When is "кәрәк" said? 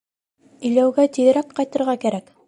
2.07-2.33